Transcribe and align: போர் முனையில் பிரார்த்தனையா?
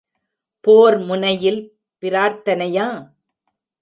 போர் 0.67 0.97
முனையில் 0.99 1.61
பிரார்த்தனையா? 2.03 2.87